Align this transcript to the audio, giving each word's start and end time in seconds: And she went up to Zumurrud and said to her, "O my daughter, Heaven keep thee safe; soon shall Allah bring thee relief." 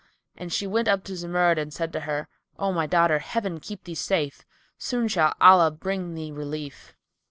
And 0.35 0.51
she 0.51 0.65
went 0.65 0.87
up 0.87 1.03
to 1.03 1.15
Zumurrud 1.15 1.59
and 1.59 1.71
said 1.71 1.93
to 1.93 1.99
her, 1.99 2.27
"O 2.57 2.73
my 2.73 2.87
daughter, 2.87 3.19
Heaven 3.19 3.59
keep 3.59 3.83
thee 3.83 3.93
safe; 3.93 4.43
soon 4.79 5.07
shall 5.07 5.35
Allah 5.39 5.69
bring 5.69 6.15
thee 6.15 6.31
relief." 6.31 6.95